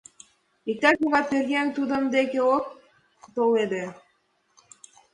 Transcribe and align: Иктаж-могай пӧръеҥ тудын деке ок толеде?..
Иктаж-могай 0.71 1.23
пӧръеҥ 1.29 1.67
тудын 1.77 2.03
деке 2.15 2.39
ок 2.55 2.65
толеде?.. 3.35 3.85